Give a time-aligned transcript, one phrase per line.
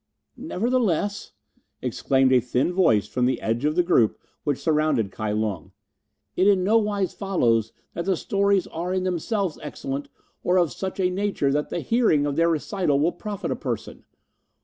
[0.35, 1.33] "Nevertheless,"
[1.79, 5.73] exclaimed a thin voice from the edge of the group which surrounded Kai Lung,
[6.35, 10.09] "it in nowise follows that the stories are in themselves excellent,
[10.43, 14.03] or of such a nature that the hearing of their recital will profit a person.